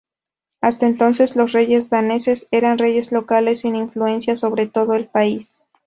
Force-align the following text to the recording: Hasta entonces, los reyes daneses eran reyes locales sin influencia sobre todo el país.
Hasta 0.61 0.87
entonces, 0.87 1.35
los 1.35 1.51
reyes 1.51 1.91
daneses 1.91 2.47
eran 2.49 2.79
reyes 2.79 3.11
locales 3.11 3.59
sin 3.59 3.75
influencia 3.75 4.35
sobre 4.35 4.65
todo 4.65 4.95
el 4.95 5.05
país. 5.05 5.61